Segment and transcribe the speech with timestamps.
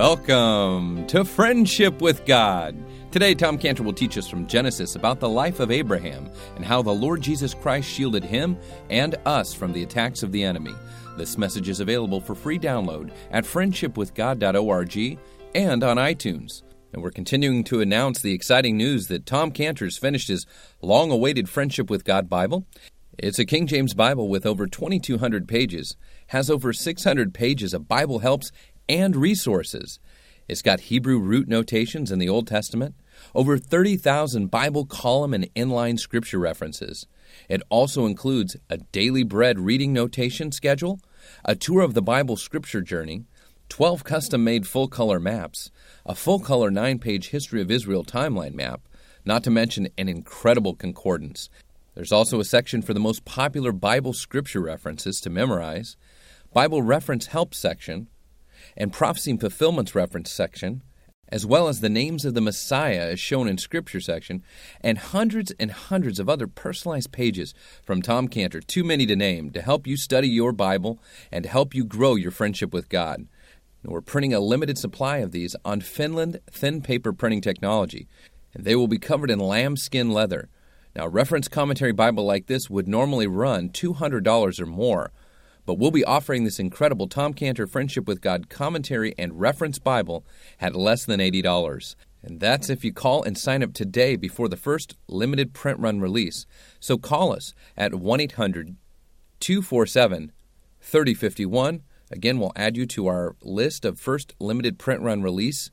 [0.00, 2.74] Welcome to Friendship with God.
[3.10, 6.80] Today, Tom Cantor will teach us from Genesis about the life of Abraham and how
[6.80, 8.56] the Lord Jesus Christ shielded him
[8.88, 10.72] and us from the attacks of the enemy.
[11.18, 15.18] This message is available for free download at friendshipwithgod.org
[15.54, 16.62] and on iTunes.
[16.94, 20.46] And we're continuing to announce the exciting news that Tom Cantor's finished his
[20.80, 22.66] long awaited Friendship with God Bible.
[23.22, 25.94] It's a King James Bible with over 2,200 pages,
[26.28, 28.50] has over 600 pages of Bible helps
[28.90, 30.00] and resources.
[30.48, 32.96] It's got Hebrew root notations in the Old Testament,
[33.36, 37.06] over 30,000 Bible column and inline scripture references.
[37.48, 40.98] It also includes a daily bread reading notation schedule,
[41.44, 43.26] a tour of the Bible scripture journey,
[43.68, 45.70] 12 custom made full color maps,
[46.04, 48.80] a full color 9 page History of Israel timeline map,
[49.24, 51.48] not to mention an incredible concordance.
[51.94, 55.96] There's also a section for the most popular Bible scripture references to memorize,
[56.52, 58.08] Bible reference help section,
[58.80, 60.80] and prophecy and fulfillments reference section,
[61.28, 64.42] as well as the names of the Messiah as shown in Scripture section,
[64.80, 67.52] and hundreds and hundreds of other personalized pages
[67.84, 70.98] from Tom Cantor, too many to name, to help you study your Bible
[71.30, 73.28] and to help you grow your friendship with God.
[73.84, 78.08] we're printing a limited supply of these on Finland thin paper printing technology,
[78.54, 80.48] and they will be covered in lambskin leather.
[80.96, 85.12] Now, a reference commentary Bible like this would normally run $200 or more.
[85.70, 90.26] But we'll be offering this incredible Tom Cantor Friendship with God commentary and reference Bible
[90.60, 91.94] at less than $80.
[92.24, 96.00] And that's if you call and sign up today before the first limited print run
[96.00, 96.44] release.
[96.80, 98.74] So call us at 1 800
[99.38, 100.32] 247
[100.80, 101.82] 3051.
[102.10, 105.70] Again, we'll add you to our list of first limited print run release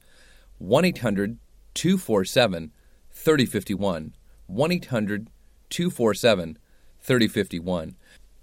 [0.60, 1.40] 1 800
[1.74, 2.72] 247
[3.10, 4.14] 3051.
[4.46, 5.30] 1 800
[5.72, 6.60] 247
[7.00, 7.96] 3051.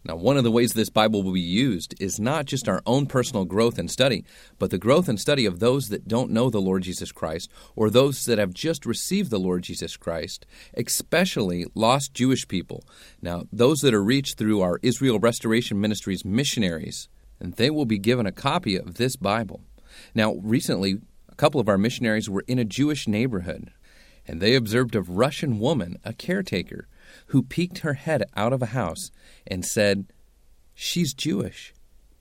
[0.06, 3.06] Now, one of the ways this Bible will be used is not just our own
[3.06, 4.24] personal growth and study,
[4.58, 7.88] but the growth and study of those that don't know the Lord Jesus Christ or
[7.88, 10.44] those that have just received the Lord Jesus Christ,
[10.74, 12.84] especially lost Jewish people.
[13.22, 17.08] Now, those that are reached through our Israel Restoration Ministries missionaries,
[17.40, 19.62] and they will be given a copy of this Bible.
[20.14, 20.98] Now, recently,
[21.30, 23.72] a couple of our missionaries were in a Jewish neighborhood,
[24.26, 26.88] and they observed a Russian woman, a caretaker,
[27.26, 29.10] who peeked her head out of a house
[29.46, 30.06] and said,
[30.74, 31.72] She's Jewish.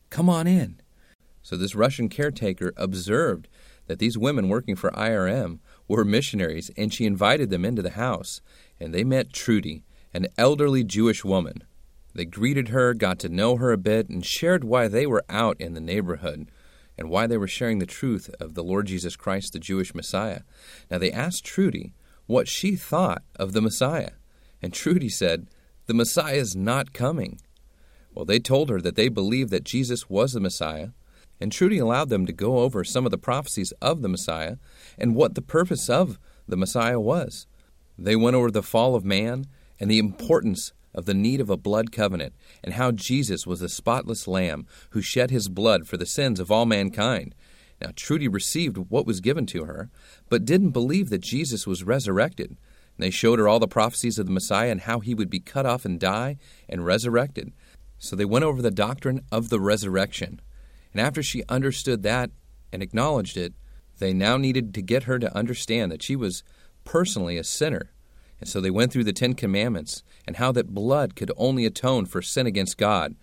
[0.10, 0.80] Come on in.
[1.42, 3.48] So this Russian caretaker observed
[3.88, 8.40] that these women working for IRM were missionaries, and she invited them into the house,
[8.80, 9.84] and they met Trudy,
[10.14, 11.64] an elderly Jewish woman.
[12.16, 15.60] They greeted her, got to know her a bit, and shared why they were out
[15.60, 16.48] in the neighborhood
[16.98, 20.42] and why they were sharing the truth of the Lord Jesus Christ, the Jewish Messiah.
[20.92, 21.94] Now, they asked Trudy
[22.28, 24.12] what she thought of the Messiah.
[24.64, 25.48] And Trudy said,
[25.88, 27.42] The Messiah is not coming.
[28.16, 30.90] Well, they told her that they believed that Jesus was the Messiah,
[31.42, 34.56] and Trudy allowed them to go over some of the prophecies of the Messiah
[34.98, 37.46] and what the purpose of the Messiah was.
[37.98, 39.48] They went over the fall of man
[39.80, 43.68] and the importance of the need of a blood covenant, and how Jesus was the
[43.68, 47.36] spotless lamb who shed his blood for the sins of all mankind.
[47.82, 49.90] Now, Trudy received what was given to her,
[50.30, 52.56] but didn't believe that Jesus was resurrected.
[52.98, 55.66] They showed her all the prophecies of the Messiah and how he would be cut
[55.66, 56.38] off and die
[56.70, 57.52] and resurrected.
[57.98, 60.42] So they went over the doctrine of the resurrection.
[60.92, 62.30] And after she understood that
[62.72, 63.54] and acknowledged it,
[64.00, 66.44] they now needed to get her to understand that she was
[66.84, 67.92] personally a sinner.
[68.40, 72.06] And so they went through the Ten Commandments and how that blood could only atone
[72.06, 73.16] for sin against God.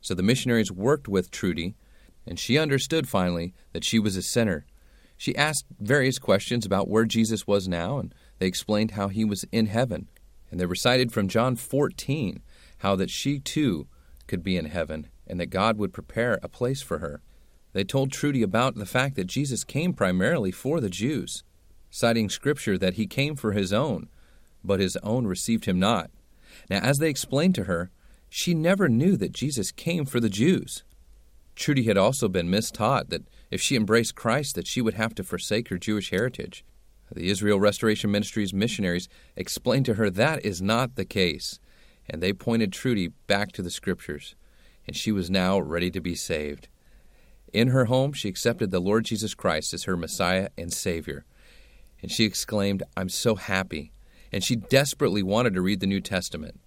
[0.00, 1.74] So the missionaries worked with Trudy,
[2.26, 4.66] and she understood finally that she was a sinner.
[5.16, 9.44] She asked various questions about where Jesus was now and they explained how he was
[9.52, 10.08] in heaven,
[10.50, 12.40] and they recited from John 14
[12.78, 13.86] how that she too
[14.26, 17.20] could be in heaven and that God would prepare a place for her.
[17.72, 21.44] They told Trudy about the fact that Jesus came primarily for the Jews,
[21.90, 24.08] citing scripture that he came for his own,
[24.64, 26.10] but his own received him not.
[26.70, 27.90] Now, as they explained to her,
[28.30, 30.82] she never knew that Jesus came for the Jews.
[31.56, 35.24] Trudy had also been mistaught that if she embraced Christ that she would have to
[35.24, 36.64] forsake her Jewish heritage.
[37.12, 41.58] The Israel Restoration Ministries missionaries explained to her that is not the case,
[42.08, 44.34] and they pointed Trudy back to the Scriptures,
[44.86, 46.68] and she was now ready to be saved.
[47.52, 51.24] In her home, she accepted the Lord Jesus Christ as her Messiah and Savior,
[52.02, 53.90] and she exclaimed, I'm so happy,
[54.30, 56.60] and she desperately wanted to read the New Testament.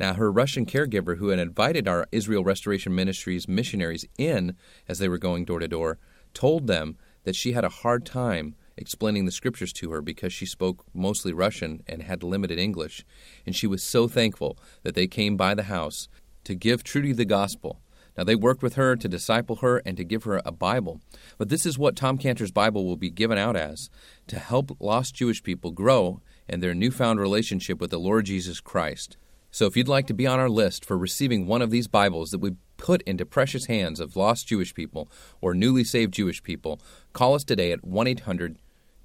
[0.00, 4.56] Now, her Russian caregiver, who had invited our Israel Restoration Ministries missionaries in
[4.88, 5.98] as they were going door to door,
[6.32, 10.44] told them that she had a hard time explaining the scriptures to her because she
[10.44, 13.06] spoke mostly Russian and had limited English,
[13.46, 16.08] and she was so thankful that they came by the house
[16.44, 17.80] to give Trudy the gospel,
[18.18, 21.00] Now, they worked with her to disciple her and to give her a Bible.
[21.38, 23.88] But this is what Tom Cantor's Bible will be given out as
[24.26, 29.16] to help lost Jewish people grow in their newfound relationship with the Lord Jesus Christ.
[29.50, 32.32] So, if you'd like to be on our list for receiving one of these Bibles
[32.32, 35.08] that we put into precious hands of lost Jewish people
[35.40, 36.80] or newly saved Jewish people,
[37.12, 38.58] call us today at 1 800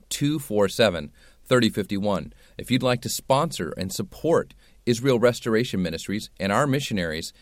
[0.09, 1.11] 247
[1.45, 2.33] 3051.
[2.57, 4.53] If you'd like to sponsor and support
[4.85, 7.33] Israel Restoration Ministries and our missionaries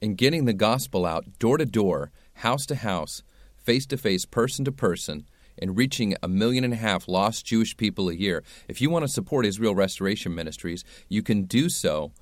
[0.00, 3.22] in getting the gospel out door to door, house to house,
[3.56, 5.26] face to face, person to person,
[5.58, 8.42] and reaching a million and a half lost Jewish people a year.
[8.68, 12.12] If you want to support Israel Restoration Ministries, you can do so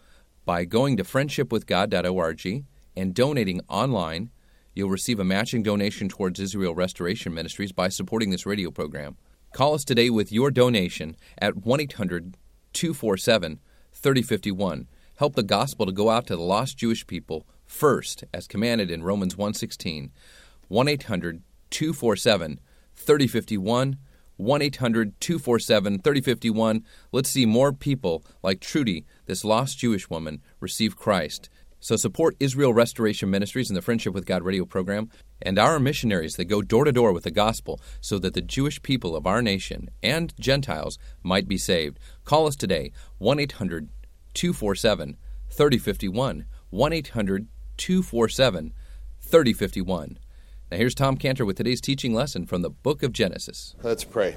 [0.44, 2.64] by going to friendshipwithgod.org
[2.96, 4.30] and donating online.
[4.74, 9.16] You'll receive a matching donation towards Israel Restoration Ministries by supporting this radio program.
[9.52, 12.38] Call us today with your donation at 1 800
[12.72, 13.60] 247
[13.92, 14.88] 3051.
[15.16, 19.02] Help the gospel to go out to the lost Jewish people first, as commanded in
[19.02, 20.10] Romans 1:16.
[20.68, 22.60] 1 800 247
[22.94, 23.98] 3051.
[24.38, 26.84] 1 800 247 3051.
[27.12, 31.50] Let's see more people like Trudy, this lost Jewish woman, receive Christ.
[31.78, 35.10] So support Israel Restoration Ministries and the Friendship with God radio program
[35.44, 38.82] and our missionaries that go door to door with the gospel so that the Jewish
[38.82, 41.98] people of our nation and Gentiles might be saved.
[42.24, 43.88] Call us today, 1 800
[44.34, 45.16] 247
[45.50, 46.46] 3051.
[46.70, 48.72] 1 800 247
[49.20, 50.18] 3051.
[50.70, 53.74] Now, here's Tom Cantor with today's teaching lesson from the book of Genesis.
[53.82, 54.36] Let's pray.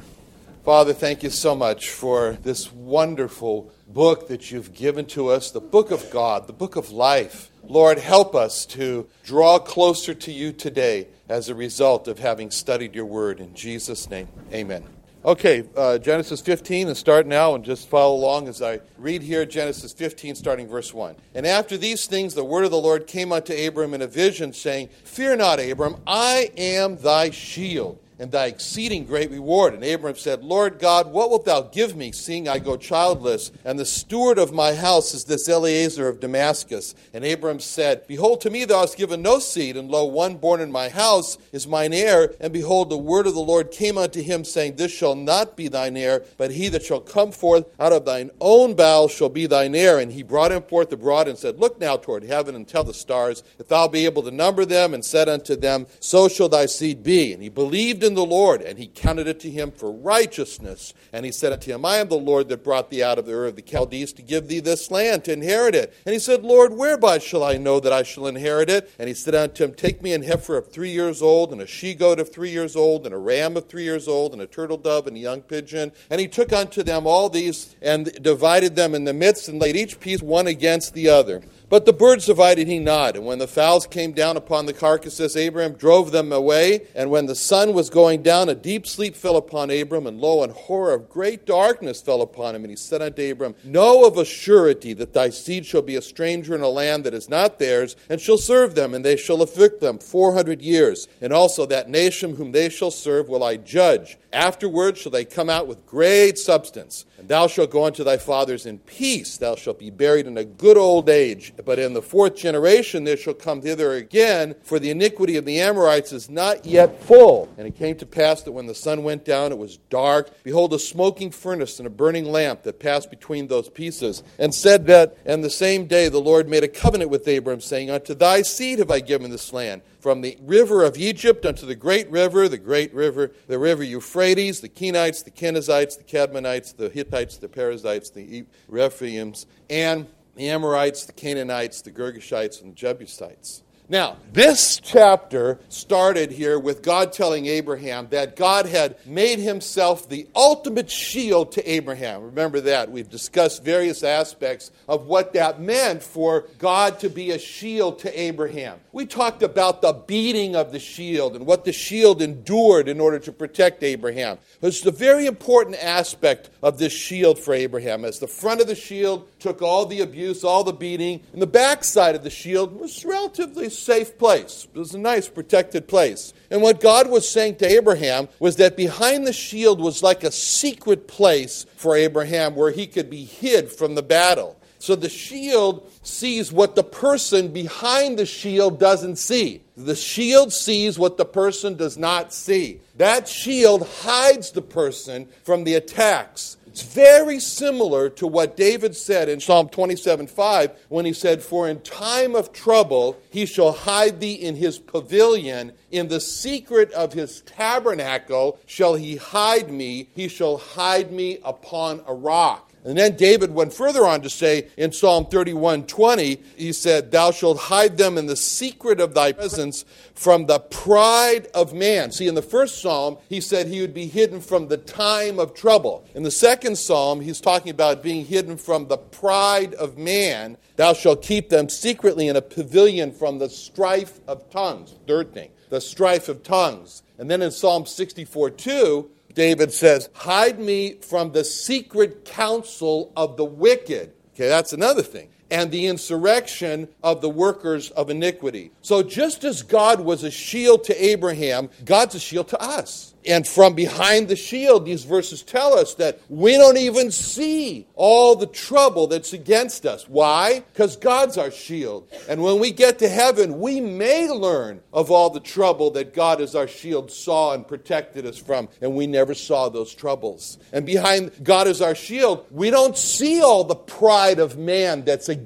[0.66, 5.62] Father, thank you so much for this wonderful book that you've given to us, the
[5.62, 7.52] book of God, the book of life.
[7.64, 12.96] Lord, help us to draw closer to you today as a result of having studied
[12.96, 13.40] your word.
[13.40, 14.84] In Jesus' name, amen.
[15.24, 19.46] Okay, uh, Genesis 15, and start now and just follow along as I read here
[19.46, 21.16] Genesis 15, starting verse 1.
[21.36, 24.52] And after these things, the word of the Lord came unto Abram in a vision,
[24.52, 29.74] saying, Fear not, Abram, I am thy shield and thy exceeding great reward.
[29.74, 33.52] And Abram said, Lord God, what wilt thou give me, seeing I go childless?
[33.64, 36.96] And the steward of my house is this Eliezer of Damascus.
[37.14, 40.62] And Abram said, Behold, to me thou hast given no seed, and lo, one born
[40.62, 42.34] in my house is mine heir.
[42.40, 45.68] And behold, the word of the Lord came unto him, saying, This shall not be
[45.68, 49.48] thine heir, but he that shall come forth out of thine own bowels shall be
[49.48, 50.00] thine heir.
[50.00, 52.94] And he brought him forth abroad and said, Look now toward heaven and tell the
[52.94, 56.66] stars, if thou be able to number them, and said unto them, So shall thy
[56.68, 57.34] seed be.
[57.34, 60.94] And he believed in the Lord, and he counted it to him for righteousness.
[61.12, 63.34] And he said unto him, I am the Lord that brought thee out of the
[63.34, 65.94] Ur of the Chaldees to give thee this land to inherit it.
[66.06, 68.92] And he said, Lord, whereby shall I know that I shall inherit it?
[68.98, 71.68] And he said unto him, Take me an heifer of three years old, and a
[71.68, 74.48] she goat of three years old, and a ram of three years old, and a
[74.48, 75.92] turtle dove, and a young pigeon.
[76.10, 79.76] And he took unto them all these, and divided them in the midst, and laid
[79.76, 81.42] each piece one against the other.
[81.68, 83.16] But the birds divided he not.
[83.16, 86.88] And when the fowls came down upon the carcasses, Abraham drove them away.
[86.94, 90.44] And when the sun was going down, a deep sleep fell upon Abram, and lo,
[90.44, 92.64] an horror of great darkness fell upon him.
[92.64, 96.02] And he said unto Abram, Know of a surety that thy seed shall be a
[96.02, 99.42] stranger in a land that is not theirs, and shall serve them, and they shall
[99.42, 101.08] afflict them four hundred years.
[101.22, 104.18] And also that nation whom they shall serve will I judge.
[104.36, 107.06] Afterward shall they come out with great substance.
[107.18, 109.38] And thou shalt go unto thy fathers in peace.
[109.38, 111.54] Thou shalt be buried in a good old age.
[111.64, 115.62] But in the fourth generation there shall come thither again, for the iniquity of the
[115.62, 117.48] Amorites is not yet full.
[117.58, 120.30] And it came to pass that when the sun went down, it was dark.
[120.44, 124.22] Behold, a smoking furnace and a burning lamp that passed between those pieces.
[124.38, 127.90] And said that, and the same day the Lord made a covenant with Abram, saying,
[127.90, 131.74] Unto thy seed have I given this land from the river of Egypt unto the
[131.74, 136.90] great river, the great river, the river Euphrates, the Kenites, the Kenizzites, the Cadmonites, the
[136.90, 143.64] Hittites, the Perizzites, the Rephaims, and the Amorites, the Canaanites, the Girgashites, and the Jebusites.
[143.88, 150.28] Now, this chapter started here with God telling Abraham that God had made himself the
[150.36, 152.24] ultimate shield to Abraham.
[152.24, 152.92] Remember that.
[152.92, 158.20] We've discussed various aspects of what that meant for God to be a shield to
[158.20, 158.80] Abraham.
[158.92, 163.20] We talked about the beating of the shield and what the shield endured in order
[163.20, 164.40] to protect Abraham.
[164.64, 168.76] It's a very important aspect of this shield for Abraham, as the front of the
[168.76, 173.06] shield took all the abuse, all the beating, and the backside of the shield was
[173.06, 174.68] relatively safe place.
[174.74, 176.34] It was a nice, protected place.
[176.50, 180.32] And what God was saying to Abraham was that behind the shield was like a
[180.32, 184.58] secret place for Abraham where he could be hid from the battle.
[184.80, 189.64] So the shield sees what the person behind the shield doesn't see.
[189.76, 192.82] The shield sees what the person does not see.
[192.98, 199.30] That shield hides the person from the attacks It's very similar to what David said
[199.30, 204.20] in Psalm 27 5 when he said, For in time of trouble he shall hide
[204.20, 210.28] thee in his pavilion, in the secret of his tabernacle shall he hide me, he
[210.28, 212.74] shall hide me upon a rock.
[212.86, 217.32] And then David went further on to say in Psalm 31 20, he said, Thou
[217.32, 222.12] shalt hide them in the secret of thy presence from the pride of man.
[222.12, 225.56] See, in the first psalm, he said he would be hidden from the time of
[225.56, 226.08] trouble.
[226.14, 230.56] In the second psalm, he's talking about being hidden from the pride of man.
[230.76, 234.94] Thou shalt keep them secretly in a pavilion from the strife of tongues.
[235.08, 237.02] Third thing, the strife of tongues.
[237.18, 243.38] And then in Psalm 64 2, David says, Hide me from the secret counsel of
[243.38, 244.14] the wicked.
[244.34, 245.30] Okay, that's another thing.
[245.56, 248.72] And the insurrection of the workers of iniquity.
[248.82, 253.14] So, just as God was a shield to Abraham, God's a shield to us.
[253.28, 258.36] And from behind the shield, these verses tell us that we don't even see all
[258.36, 260.08] the trouble that's against us.
[260.08, 260.64] Why?
[260.72, 262.08] Because God's our shield.
[262.30, 266.40] And when we get to heaven, we may learn of all the trouble that God
[266.40, 270.60] as our shield saw and protected us from, and we never saw those troubles.
[270.72, 275.30] And behind God as our shield, we don't see all the pride of man that's
[275.30, 275.45] against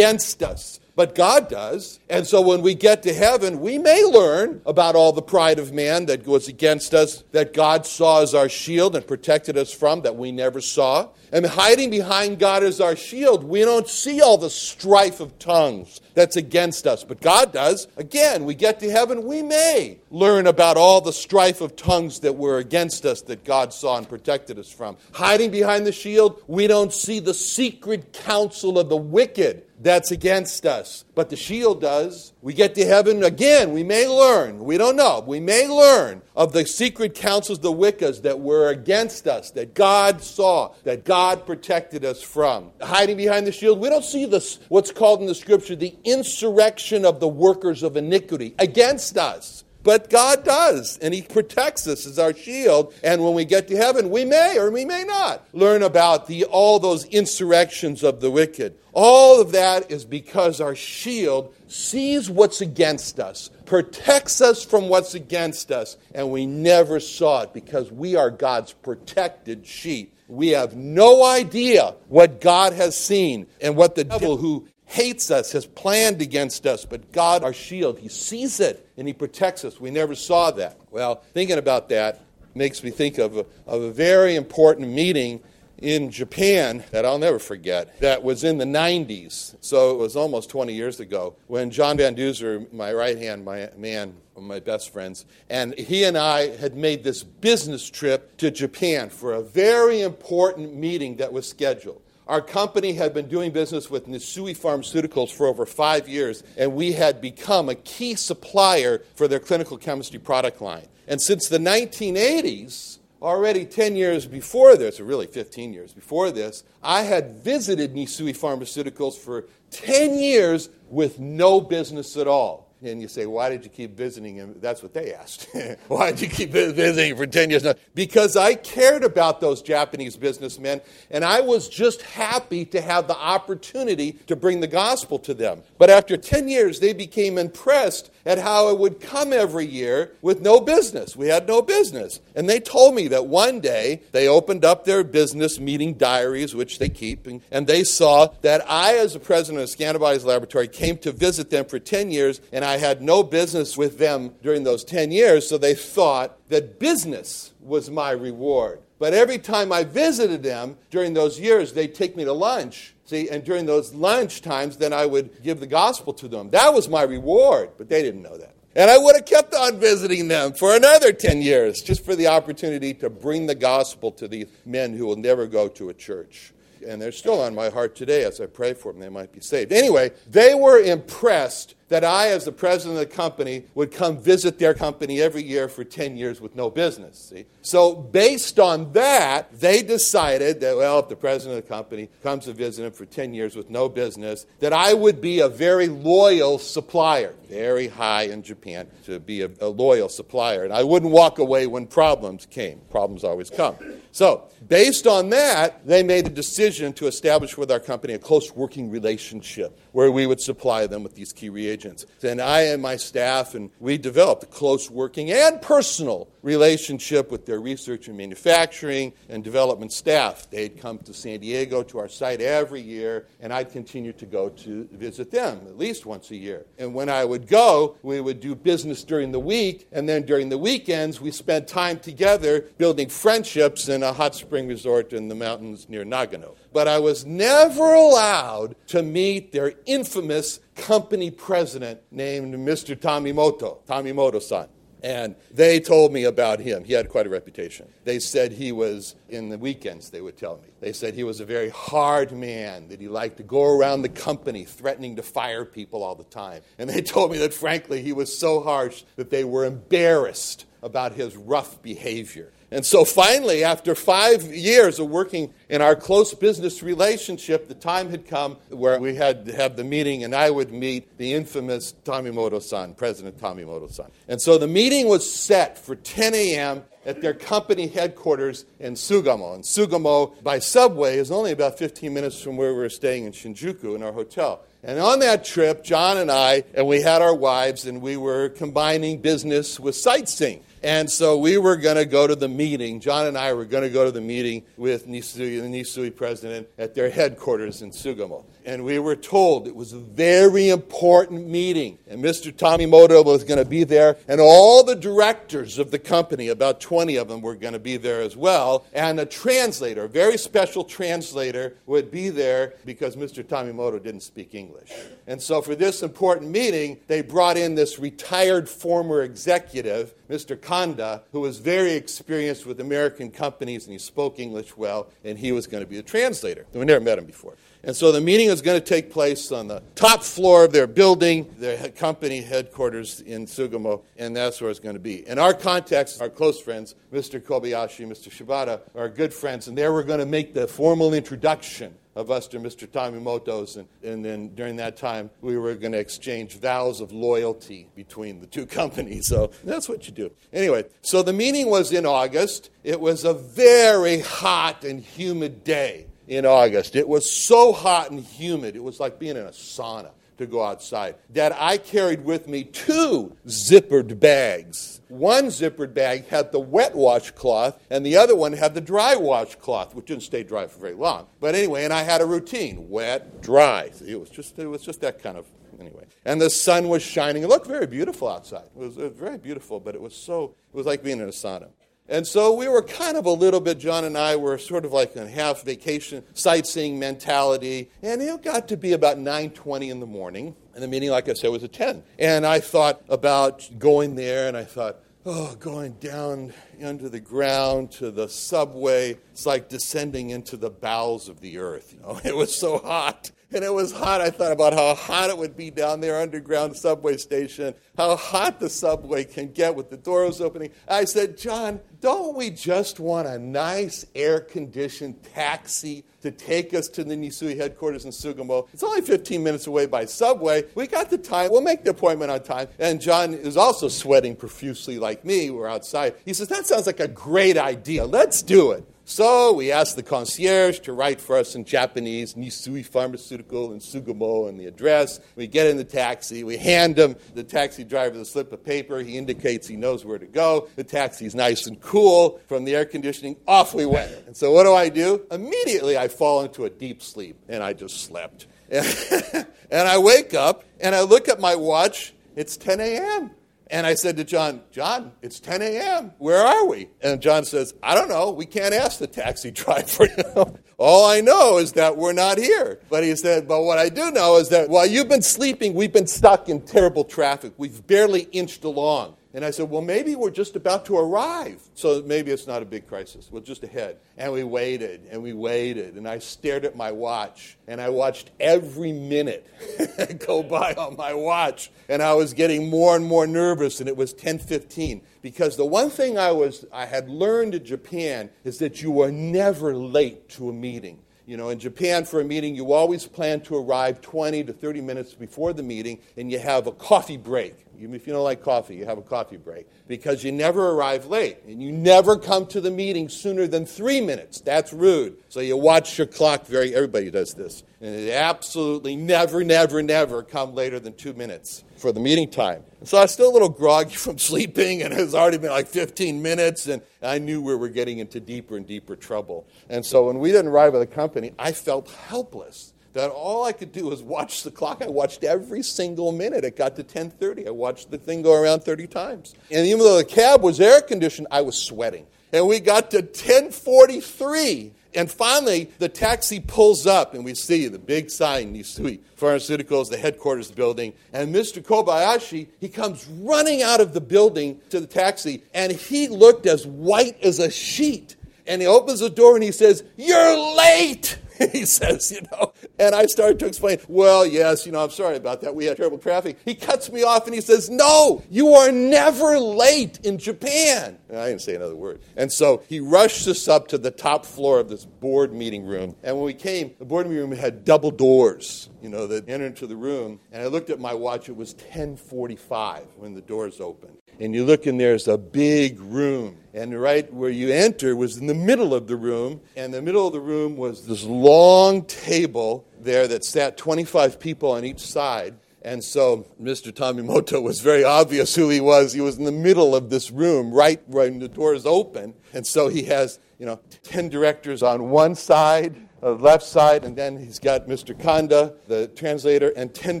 [0.42, 1.98] us but God does.
[2.08, 5.72] And so when we get to heaven, we may learn about all the pride of
[5.72, 10.02] man that was against us, that God saw as our shield and protected us from,
[10.02, 11.08] that we never saw.
[11.32, 16.00] And hiding behind God as our shield, we don't see all the strife of tongues
[16.14, 17.88] that's against us, but God does.
[17.96, 22.36] Again, we get to heaven, we may learn about all the strife of tongues that
[22.36, 24.96] were against us that God saw and protected us from.
[25.12, 30.64] Hiding behind the shield, we don't see the secret counsel of the wicked that's against
[30.64, 31.04] us.
[31.14, 32.32] But the shield does.
[32.40, 33.72] We get to heaven again.
[33.72, 34.64] We may learn.
[34.64, 35.22] We don't know.
[35.24, 40.22] We may learn of the secret counsels the Wiccas that were against us, that God
[40.22, 42.70] saw, that God protected us from.
[42.80, 47.04] Hiding behind the shield, we don't see this, what's called in the scripture the insurrection
[47.04, 49.63] of the workers of iniquity against us.
[49.84, 52.94] But God does, and He protects us as our shield.
[53.04, 56.46] And when we get to heaven, we may or we may not learn about the,
[56.46, 58.76] all those insurrections of the wicked.
[58.94, 65.14] All of that is because our shield sees what's against us, protects us from what's
[65.14, 70.12] against us, and we never saw it because we are God's protected sheep.
[70.28, 75.52] We have no idea what God has seen and what the devil who hates us,
[75.52, 79.80] has planned against us, but God, our shield, He sees it and He protects us.
[79.80, 80.78] We never saw that.
[80.90, 82.20] Well, thinking about that
[82.54, 85.42] makes me think of a, of a very important meeting
[85.78, 89.56] in Japan that I'll never forget that was in the 90s.
[89.60, 93.70] So it was almost 20 years ago when John Van Duzer, my right hand my
[93.76, 98.36] man, one of my best friends, and he and I had made this business trip
[98.38, 102.00] to Japan for a very important meeting that was scheduled.
[102.26, 106.92] Our company had been doing business with Nissui Pharmaceuticals for over five years, and we
[106.92, 110.86] had become a key supplier for their clinical chemistry product line.
[111.06, 116.64] And since the 1980s, already 10 years before this, or really 15 years before this,
[116.82, 122.73] I had visited Nissui Pharmaceuticals for 10 years with no business at all.
[122.82, 124.56] And you say, why did you keep visiting him?
[124.60, 125.48] That's what they asked.
[125.88, 127.66] why did you keep visiting for 10 years?
[127.94, 133.16] because I cared about those Japanese businessmen, and I was just happy to have the
[133.16, 135.62] opportunity to bring the gospel to them.
[135.78, 140.40] But after 10 years, they became impressed at how it would come every year with
[140.40, 141.16] no business.
[141.16, 142.20] We had no business.
[142.34, 146.78] And they told me that one day they opened up their business meeting diaries, which
[146.78, 151.12] they keep, and they saw that I, as the president of Scantibodies Laboratory, came to
[151.12, 155.12] visit them for 10 years, and I had no business with them during those 10
[155.12, 158.80] years, so they thought that business was my reward.
[158.98, 163.28] But every time I visited them during those years, they'd take me to lunch See,
[163.28, 166.50] and during those lunch times, then I would give the gospel to them.
[166.50, 168.54] That was my reward, but they didn't know that.
[168.74, 172.26] And I would have kept on visiting them for another 10 years just for the
[172.26, 176.52] opportunity to bring the gospel to these men who will never go to a church.
[176.86, 179.00] And they're still on my heart today as I pray for them.
[179.00, 179.70] They might be saved.
[179.70, 184.58] Anyway, they were impressed that I, as the president of the company, would come visit
[184.58, 187.30] their company every year for 10 years with no business.
[187.30, 187.46] See?
[187.62, 192.46] So, based on that, they decided that, well, if the president of the company comes
[192.46, 195.86] to visit them for 10 years with no business, that I would be a very
[195.86, 197.32] loyal supplier.
[197.48, 200.64] Very high in Japan to be a, a loyal supplier.
[200.64, 202.80] And I wouldn't walk away when problems came.
[202.90, 203.76] Problems always come.
[204.10, 208.50] So, based on that, they made a decision to establish with our company a close
[208.50, 212.06] working relationship where we would supply them with these key reagents intelligence.
[212.22, 217.46] And I and my staff, and we developed a close working and personal relationship with
[217.46, 220.48] their research and manufacturing and development staff.
[220.50, 224.50] They'd come to San Diego to our site every year, and I'd continue to go
[224.50, 226.66] to visit them at least once a year.
[226.78, 230.48] And when I would go, we would do business during the week, and then during
[230.48, 235.34] the weekends, we spent time together building friendships in a hot spring resort in the
[235.34, 236.54] mountains near Nagano.
[236.74, 242.96] But I was never allowed to meet their infamous company president named Mr.
[242.96, 244.68] Tamimoto, Tamimoto san.
[245.00, 246.82] And they told me about him.
[246.82, 247.86] He had quite a reputation.
[248.04, 251.40] They said he was, in the weekends, they would tell me, they said he was
[251.40, 255.64] a very hard man, that he liked to go around the company threatening to fire
[255.64, 256.62] people all the time.
[256.78, 261.14] And they told me that, frankly, he was so harsh that they were embarrassed about
[261.14, 262.52] his rough behavior.
[262.70, 268.10] And so finally, after five years of working in our close business relationship, the time
[268.10, 271.94] had come where we had to have the meeting, and I would meet the infamous
[272.04, 274.06] Tamimoto san, President Tamimoto san.
[274.28, 276.82] And so the meeting was set for 10 a.m.
[277.06, 279.54] at their company headquarters in Sugamo.
[279.54, 283.32] And Sugamo, by subway, is only about 15 minutes from where we were staying in
[283.32, 284.62] Shinjuku in our hotel.
[284.82, 288.50] And on that trip, John and I, and we had our wives, and we were
[288.50, 290.62] combining business with sightseeing.
[290.84, 293.00] And so we were going to go to the meeting.
[293.00, 296.68] John and I were going to go to the meeting with Nissui, the Nissui president,
[296.76, 298.44] at their headquarters in Sugamo.
[298.66, 301.98] And we were told it was a very important meeting.
[302.06, 302.52] And Mr.
[302.52, 304.18] Tamimoto was going to be there.
[304.28, 307.96] And all the directors of the company, about 20 of them, were going to be
[307.96, 308.84] there as well.
[308.92, 313.42] And a translator, a very special translator, would be there because Mr.
[313.42, 314.92] Tamimoto didn't speak English.
[315.26, 320.58] And so for this important meeting, they brought in this retired former executive, Mr.
[320.74, 325.52] Kanda, who was very experienced with American companies and he spoke English well, and he
[325.52, 326.66] was going to be a translator.
[326.72, 327.54] We never met him before.
[327.84, 330.88] And so the meeting was going to take place on the top floor of their
[330.88, 335.24] building, their company headquarters in Sugamo, and that's where it's going to be.
[335.28, 337.40] And our contacts, our close friends, Mr.
[337.40, 338.30] Kobayashi, Mr.
[338.30, 342.46] Shibata, are good friends, and there we're going to make the formal introduction of us
[342.48, 342.86] to Mr.
[342.86, 343.76] Tamimoto's.
[343.76, 348.40] And, and then during that time, we were going to exchange vows of loyalty between
[348.40, 349.28] the two companies.
[349.28, 350.30] So that's what you do.
[350.52, 352.70] Anyway, so the meeting was in August.
[352.82, 356.96] It was a very hot and humid day in August.
[356.96, 360.62] It was so hot and humid, it was like being in a sauna to go
[360.62, 365.00] outside, that I carried with me two zippered bags.
[365.08, 369.94] One zippered bag had the wet washcloth, and the other one had the dry washcloth,
[369.94, 371.26] which didn't stay dry for very long.
[371.40, 373.90] But anyway, and I had a routine wet, dry.
[374.06, 375.46] It was just, it was just that kind of
[375.80, 376.04] anyway.
[376.24, 377.42] And the sun was shining.
[377.42, 378.64] It looked very beautiful outside.
[378.74, 381.28] It was, it was very beautiful, but it was so, it was like being in
[381.28, 381.68] a sauna.
[382.06, 384.92] And so we were kind of a little bit, John and I were sort of
[384.92, 387.90] like a half vacation sightseeing mentality.
[388.02, 390.54] And it got to be about 9.20 in the morning.
[390.74, 392.02] And the meeting, like I said, was at 10.
[392.18, 397.90] And I thought about going there, and I thought, oh, going down under the ground
[397.92, 401.94] to the subway, it's like descending into the bowels of the earth.
[401.94, 404.20] You know, it was so hot and it was hot.
[404.20, 408.60] I thought about how hot it would be down there underground subway station, how hot
[408.60, 410.70] the subway can get with the doors opening.
[410.88, 416.88] I said, John, don't we just want a nice air conditioned taxi to take us
[416.88, 418.66] to the Nissui headquarters in Sugamo?
[418.72, 420.64] It's only 15 minutes away by subway.
[420.74, 421.50] We got the time.
[421.50, 422.68] We'll make the appointment on time.
[422.78, 425.50] And John is also sweating profusely like me.
[425.50, 426.14] We're outside.
[426.24, 428.06] He says, That sounds like a great idea.
[428.06, 428.88] Let's do it.
[429.04, 434.48] So we asked the concierge to write for us in Japanese, Nissui Pharmaceutical in Sugamo
[434.48, 435.20] and the address.
[435.36, 436.42] We get in the taxi.
[436.42, 439.00] We hand him, the taxi driver, the slip of paper.
[439.00, 440.70] He indicates he knows where to go.
[440.76, 443.36] The taxi's nice and cool from the air conditioning.
[443.46, 444.10] Off we went.
[444.26, 445.26] And so what do I do?
[445.30, 448.46] Immediately I fall into a deep sleep and I just slept.
[448.70, 452.14] and I wake up and I look at my watch.
[452.36, 453.32] It's 10 a.m.
[453.68, 456.12] And I said to John, John, it's 10 a.m.
[456.18, 456.90] Where are we?
[457.00, 458.30] And John says, I don't know.
[458.30, 460.08] We can't ask the taxi driver.
[460.76, 462.80] All I know is that we're not here.
[462.90, 465.92] But he said, But what I do know is that while you've been sleeping, we've
[465.92, 467.54] been stuck in terrible traffic.
[467.56, 469.16] We've barely inched along.
[469.34, 471.60] And I said, Well, maybe we're just about to arrive.
[471.74, 473.28] So maybe it's not a big crisis.
[473.32, 473.98] We're just ahead.
[474.16, 475.96] And we waited and we waited.
[475.96, 479.44] And I stared at my watch and I watched every minute
[480.24, 481.72] go by on my watch.
[481.88, 483.80] And I was getting more and more nervous.
[483.80, 488.30] And it was 10:15 because the one thing I was I had learned in Japan
[488.44, 491.00] is that you are never late to a meeting.
[491.26, 494.82] You know, in Japan, for a meeting, you always plan to arrive 20 to 30
[494.82, 498.76] minutes before the meeting, and you have a coffee break if you don't like coffee,
[498.76, 499.66] you have a coffee break.
[499.86, 501.38] Because you never arrive late.
[501.46, 504.40] And you never come to the meeting sooner than three minutes.
[504.40, 505.16] That's rude.
[505.28, 507.62] So you watch your clock very, everybody does this.
[507.80, 512.62] And absolutely never, never, never come later than two minutes for the meeting time.
[512.84, 515.68] So I was still a little groggy from sleeping, and it has already been like
[515.68, 519.46] 15 minutes, and I knew we were getting into deeper and deeper trouble.
[519.68, 523.52] And so when we didn't arrive at the company, I felt helpless that all I
[523.52, 524.80] could do was watch the clock.
[524.80, 526.44] I watched every single minute.
[526.44, 527.46] It got to 10:30.
[527.46, 529.34] I watched the thing go around 30 times.
[529.50, 532.06] And even though the cab was air conditioned, I was sweating.
[532.32, 537.78] And we got to 10:43, and finally the taxi pulls up, and we see the
[537.78, 540.92] big sign, Nissui Pharmaceuticals, the headquarters building.
[541.12, 541.62] And Mr.
[541.62, 546.64] Kobayashi, he comes running out of the building to the taxi, and he looked as
[546.64, 548.14] white as a sheet.
[548.46, 551.18] And he opens the door and he says, "You're late."
[551.52, 552.52] he says, you know.
[552.78, 555.54] And I started to explain, well, yes, you know, I'm sorry about that.
[555.54, 556.38] We had terrible traffic.
[556.44, 560.98] He cuts me off and he says, no, you are never late in Japan.
[561.08, 562.00] And I didn't say another word.
[562.16, 565.94] And so he rushed us up to the top floor of this board meeting room.
[566.02, 569.46] And when we came, the board meeting room had double doors, you know, that enter
[569.46, 570.20] into the room.
[570.30, 571.28] And I looked at my watch.
[571.28, 576.36] It was 1045 when the doors opened and you look in there's a big room
[576.52, 580.06] and right where you enter was in the middle of the room and the middle
[580.06, 585.34] of the room was this long table there that sat 25 people on each side
[585.62, 586.70] and so Mr.
[586.70, 588.92] Tamimoto was very obvious who he was.
[588.92, 592.12] He was in the middle of this room, right when the doors open.
[592.34, 596.94] And so he has, you know, 10 directors on one side, uh, left side, and
[596.94, 597.98] then he's got Mr.
[597.98, 600.00] Kanda, the translator, and 10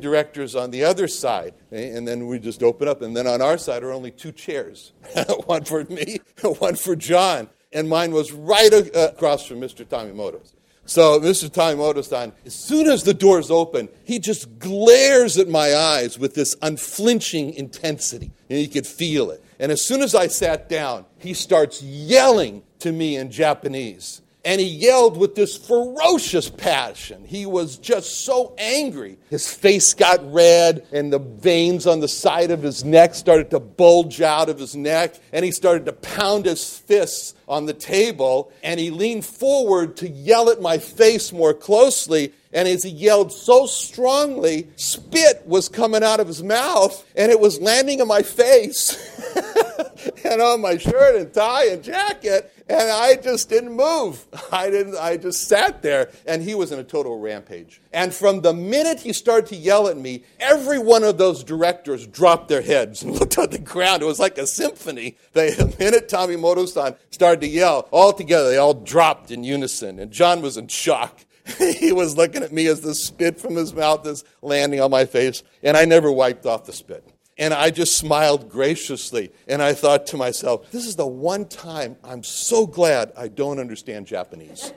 [0.00, 1.54] directors on the other side.
[1.70, 3.00] And then we just open up.
[3.00, 4.92] And then on our side are only two chairs
[5.46, 6.20] one for me,
[6.58, 7.48] one for John.
[7.72, 9.84] And mine was right across from Mr.
[9.84, 10.54] Tamimoto's.
[10.86, 11.48] So Mr.
[11.48, 16.54] Tamimoto-san, as soon as the doors open, he just glares at my eyes with this
[16.60, 18.30] unflinching intensity.
[18.50, 19.42] And you could feel it.
[19.58, 24.60] And as soon as I sat down, he starts yelling to me in Japanese and
[24.60, 27.24] he yelled with this ferocious passion.
[27.24, 29.16] He was just so angry.
[29.30, 33.60] His face got red, and the veins on the side of his neck started to
[33.60, 38.52] bulge out of his neck, and he started to pound his fists on the table,
[38.62, 42.32] and he leaned forward to yell at my face more closely.
[42.52, 47.40] And as he yelled so strongly, spit was coming out of his mouth, and it
[47.40, 48.96] was landing in my face
[50.24, 54.26] and on my shirt and tie and jacket and I just didn't move.
[54.52, 54.96] I didn't.
[54.96, 57.80] I just sat there, and he was in a total rampage.
[57.92, 62.06] And from the minute he started to yell at me, every one of those directors
[62.06, 64.02] dropped their heads and looked at the ground.
[64.02, 65.16] It was like a symphony.
[65.32, 70.10] They, the minute Tamimoto-san started to yell, all together, they all dropped in unison, and
[70.10, 71.20] John was in shock.
[71.58, 75.04] he was looking at me as the spit from his mouth is landing on my
[75.04, 77.13] face, and I never wiped off the spit.
[77.36, 79.32] And I just smiled graciously.
[79.48, 83.58] And I thought to myself, this is the one time I'm so glad I don't
[83.58, 84.72] understand Japanese.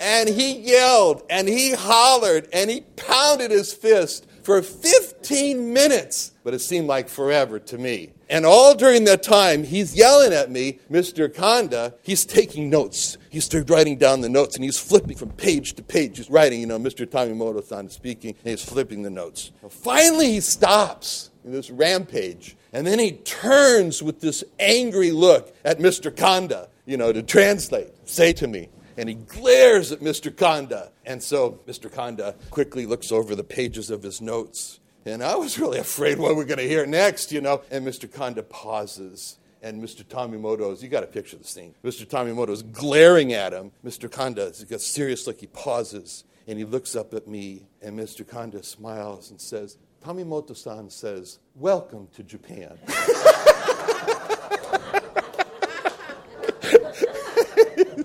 [0.00, 6.54] and he yelled and he hollered and he pounded his fist for 15 minutes, but
[6.54, 8.10] it seemed like forever to me.
[8.28, 11.32] And all during that time, he's yelling at me, Mr.
[11.32, 11.94] Kanda.
[12.02, 13.16] He's taking notes.
[13.28, 16.16] He's writing down the notes and he's flipping from page to page.
[16.16, 17.06] He's writing, you know, Mr.
[17.06, 19.52] Tamimoto san speaking, and he's flipping the notes.
[19.68, 22.56] Finally, he stops in this rampage.
[22.72, 26.14] And then he turns with this angry look at Mr.
[26.14, 27.92] Kanda, you know, to translate.
[28.04, 28.68] Say to me,
[29.00, 30.34] and he glares at Mr.
[30.34, 30.92] Kanda.
[31.06, 31.90] And so Mr.
[31.90, 34.78] Kanda quickly looks over the pages of his notes.
[35.06, 37.62] And I was really afraid what we're going to hear next, you know.
[37.70, 38.12] And Mr.
[38.12, 39.38] Kanda pauses.
[39.62, 40.04] And Mr.
[40.04, 41.74] Tamimoto's, you got to picture the scene.
[41.82, 42.04] Mr.
[42.06, 43.72] Tamimoto's glaring at him.
[43.82, 44.68] Mr.
[44.68, 46.24] Gets serious look, he pauses.
[46.46, 47.68] And he looks up at me.
[47.80, 48.28] And Mr.
[48.28, 52.78] Kanda smiles and says, Tamimoto san says, Welcome to Japan.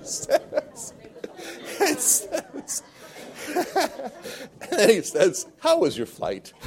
[0.05, 0.93] says,
[1.79, 2.84] it says,
[4.89, 6.54] he says, How was your flight?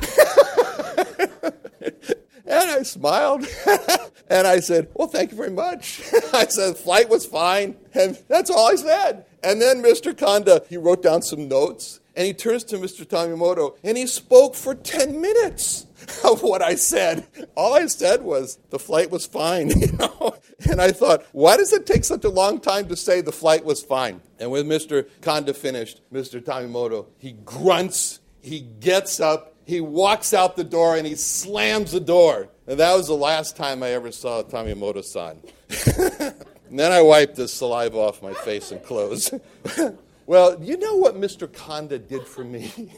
[2.47, 3.47] and I smiled
[4.31, 6.03] and I said, Well, thank you very much.
[6.33, 7.77] I said, Flight was fine.
[7.95, 9.27] And that's all I said.
[9.43, 10.17] And then Mr.
[10.17, 13.05] Kanda, he wrote down some notes and he turns to Mr.
[13.05, 15.87] Tamimoto and he spoke for 10 minutes
[16.25, 17.27] of what I said.
[17.57, 20.37] All I said was the flight was fine, you know.
[20.69, 23.65] And I thought, why does it take such a long time to say the flight
[23.65, 24.21] was fine?
[24.39, 25.09] And when Mr.
[25.21, 26.41] Kanda finished, Mr.
[26.41, 32.01] Tamimoto, he grunts, he gets up, he walks out the door, and he slams the
[32.01, 32.49] door.
[32.67, 35.41] And that was the last time I ever saw Tamimoto-san.
[35.87, 36.35] and
[36.79, 39.33] then I wiped the saliva off my face and clothes.
[40.27, 41.53] well, you know what Mr.
[41.53, 42.91] Kanda did for me?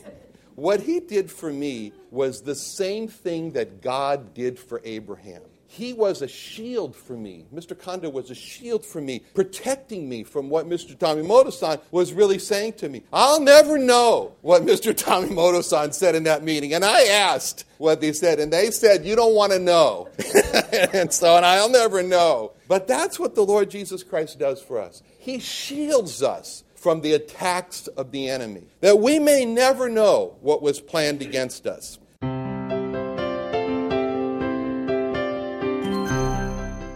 [0.61, 5.41] What he did for me was the same thing that God did for Abraham.
[5.67, 7.47] He was a shield for me.
[7.51, 7.79] Mr.
[7.79, 10.95] Kondo was a shield for me, protecting me from what Mr.
[10.95, 13.05] Tomimoto-san was really saying to me.
[13.11, 14.93] I'll never know what Mr.
[14.93, 16.75] Tomimoto-san said in that meeting.
[16.75, 20.11] And I asked what they said, and they said, you don't want to know.
[20.93, 22.53] and so, and I'll never know.
[22.69, 25.03] But that's what the Lord Jesus Christ does for us.
[25.19, 30.63] He shields us from the attacks of the enemy, that we may never know what
[30.63, 31.99] was planned against us.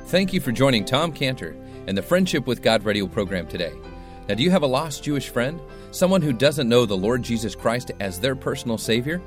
[0.06, 1.54] Thank you for joining Tom Cantor
[1.86, 3.74] and the Friendship with God radio program today.
[4.26, 5.60] Now, do you have a lost Jewish friend?
[5.90, 9.20] Someone who doesn't know the Lord Jesus Christ as their personal Savior?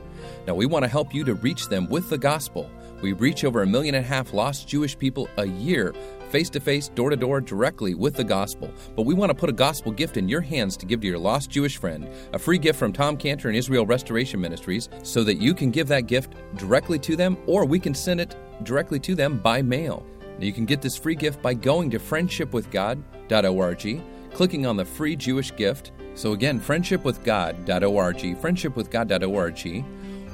[0.47, 2.71] Now, we want to help you to reach them with the gospel.
[3.03, 5.93] We reach over a million and a half lost Jewish people a year,
[6.27, 8.71] face to face, door to door, directly with the gospel.
[8.95, 11.17] But we want to put a gospel gift in your hands to give to your
[11.17, 15.35] lost Jewish friend, a free gift from Tom Cantor and Israel Restoration Ministries, so that
[15.35, 19.15] you can give that gift directly to them, or we can send it directly to
[19.15, 20.05] them by mail.
[20.37, 24.01] Now, you can get this free gift by going to friendshipwithgod.org,
[24.33, 25.91] clicking on the free Jewish gift.
[26.15, 29.85] So, again, friendshipwithgod.org, friendshipwithgod.org,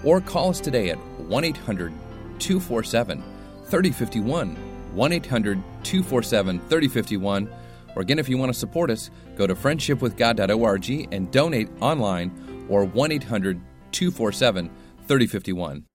[0.04, 1.94] or call us today at 1 800
[2.40, 3.24] 247
[3.66, 4.73] 3051.
[4.94, 7.50] 1 800 247 3051.
[7.96, 12.86] Or again, if you want to support us, go to friendshipwithgod.org and donate online or
[12.86, 14.70] 1 800 247
[15.08, 15.86] 3051.